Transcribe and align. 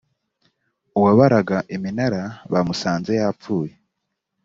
uwabaraga 0.97 1.57
iminara 1.75 2.21
bamusanze 2.51 3.11
yapfuye 3.21 3.73